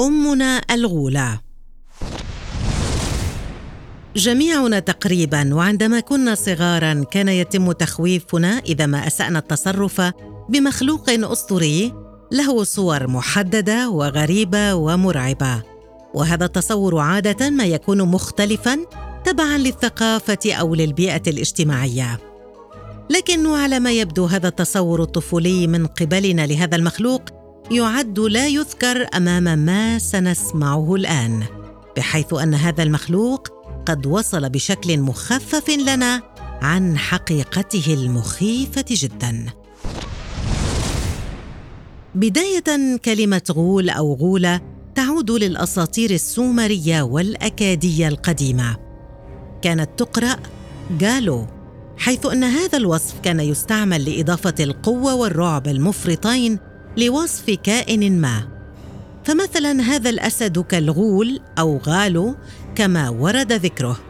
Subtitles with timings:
[0.00, 1.40] أمنا الغولة.
[4.16, 10.02] جميعنا تقريبا وعندما كنا صغارا كان يتم تخويفنا إذا ما أسأنا التصرف
[10.48, 11.94] بمخلوق أسطوري
[12.32, 15.62] له صور محددة وغريبة ومرعبة.
[16.14, 18.78] وهذا التصور عادة ما يكون مختلفا
[19.24, 22.20] تبعا للثقافة أو للبيئة الاجتماعية.
[23.10, 27.37] لكن على ما يبدو هذا التصور الطفولي من قبلنا لهذا المخلوق
[27.70, 31.42] يعد لا يذكر أمام ما سنسمعه الآن
[31.96, 33.48] بحيث أن هذا المخلوق
[33.86, 36.22] قد وصل بشكل مخفف لنا
[36.62, 39.46] عن حقيقته المخيفة جدا.
[42.14, 44.60] بداية كلمة غول أو غولة
[44.94, 48.76] تعود للأساطير السومرية والأكادية القديمة.
[49.62, 50.36] كانت تقرأ
[50.98, 51.46] جالو
[51.98, 56.67] حيث أن هذا الوصف كان يستعمل لإضافة القوة والرعب المفرطين
[56.98, 58.48] لوصف كائن ما.
[59.24, 62.36] فمثلا هذا الأسد كالغول أو غالو
[62.74, 64.00] كما ورد ذكره.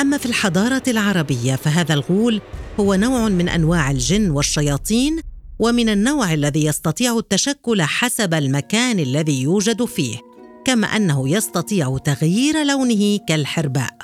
[0.00, 2.40] أما في الحضارة العربية فهذا الغول
[2.80, 5.20] هو نوع من أنواع الجن والشياطين
[5.58, 10.18] ومن النوع الذي يستطيع التشكل حسب المكان الذي يوجد فيه
[10.64, 13.96] كما أنه يستطيع تغيير لونه كالحرباء.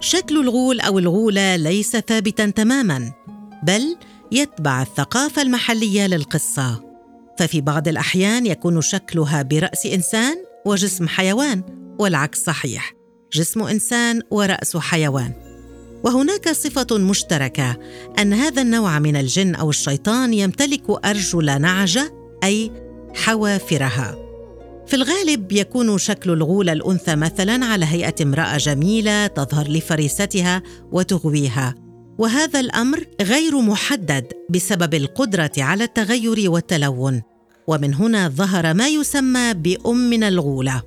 [0.00, 3.12] شكل الغول أو الغولة ليس ثابتا تماما
[3.62, 3.96] بل
[4.32, 6.84] يتبع الثقافة المحلية للقصة.
[7.38, 11.62] ففي بعض الأحيان يكون شكلها برأس إنسان وجسم حيوان
[11.98, 12.94] والعكس صحيح
[13.32, 15.32] جسم إنسان ورأس حيوان.
[16.04, 17.76] وهناك صفة مشتركة
[18.18, 22.12] أن هذا النوع من الجن أو الشيطان يمتلك أرجل نعجة
[22.44, 22.72] أي
[23.14, 24.16] حوافرها.
[24.86, 31.74] في الغالب يكون شكل الغول الأنثى مثلا على هيئة امرأة جميلة تظهر لفريستها وتغويها.
[32.18, 37.22] وهذا الأمر غير محدد بسبب القدرة على التغير والتلون.
[37.66, 40.82] ومن هنا ظهر ما يسمى بأمنا الغولة.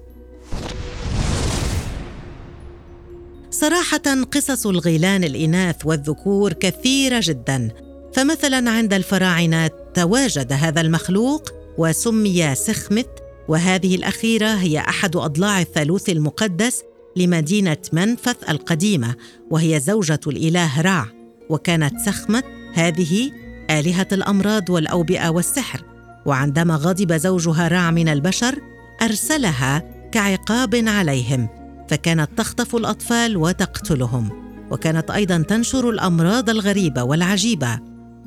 [3.52, 7.70] صراحة قصص الغيلان الإناث والذكور كثيرة جدا.
[8.14, 13.10] فمثلا عند الفراعنة تواجد هذا المخلوق وسمي سخمت
[13.48, 16.84] وهذه الأخيرة هي أحد أضلاع الثالوث المقدس
[17.16, 19.16] لمدينة منفث القديمة
[19.50, 21.21] وهي زوجة الإله رع
[21.52, 23.32] وكانت سخمت هذه
[23.70, 25.84] آلهة الأمراض والأوبئة والسحر.
[26.26, 28.60] وعندما غضب زوجها رع من البشر
[29.02, 31.50] أرسلها كعقاب عليهم
[31.90, 34.30] فكانت تخطف الأطفال وتقتلهم.
[34.72, 37.80] وكانت أيضا تنشر الأمراض الغريبة والعجيبة.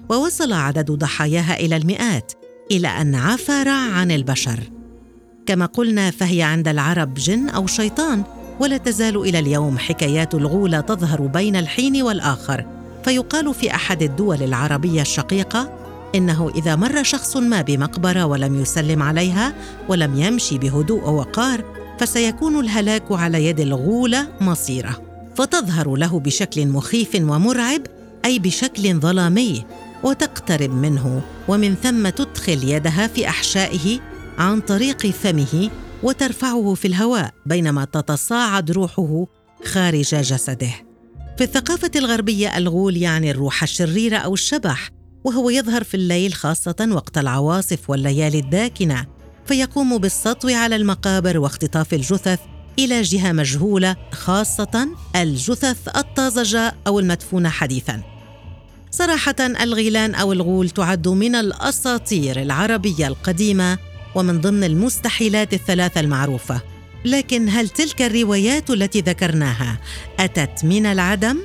[0.08, 2.32] ووصل عدد ضحاياها إلى المئات
[2.70, 4.60] إلى أن عفى رع عن البشر.
[5.46, 8.22] كما قلنا فهي عند العرب جن أو شيطان
[8.60, 12.83] ولا تزال إلى اليوم حكايات الغولة تظهر بين الحين والآخر.
[13.04, 15.78] فيقال في أحد الدول العربية الشقيقة
[16.14, 19.54] إنه إذا مر شخص ما بمقبرة ولم يسلم عليها
[19.88, 21.64] ولم يمشي بهدوء ووقار
[21.98, 25.02] فسيكون الهلاك على يد الغولة مصيرة.
[25.36, 27.82] فتظهر له بشكل مخيف ومرعب
[28.24, 29.64] أي بشكل ظلامي
[30.02, 34.00] وتقترب منه ومن ثم تدخل يدها في أحشائه
[34.38, 35.70] عن طريق فمه
[36.02, 39.26] وترفعه في الهواء بينما تتصاعد روحه
[39.64, 40.93] خارج جسده.
[41.38, 44.90] في الثقافة الغربية الغول يعني الروح الشريرة أو الشبح
[45.24, 49.06] وهو يظهر في الليل خاصة وقت العواصف والليالي الداكنة
[49.46, 52.38] فيقوم بالسطو على المقابر واختطاف الجثث
[52.78, 58.02] إلى جهة مجهولة خاصة الجثث الطازجة أو المدفونة حديثاً.
[58.90, 63.78] صراحة الغيلان أو الغول تعد من الأساطير العربية القديمة
[64.14, 66.73] ومن ضمن المستحيلات الثلاثة المعروفة.
[67.04, 69.78] لكن هل تلك الروايات التي ذكرناها
[70.20, 71.38] أتت من العدم؟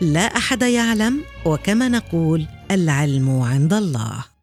[0.00, 4.35] لا أحد يعلم وكما نقول العلم عند الله